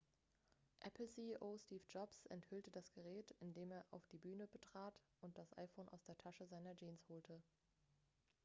[0.87, 6.03] apple-ceo steve jobs enthüllte das gerät indem er die bühne betrat und das iphone aus
[6.05, 7.43] der tasche seiner jeans holte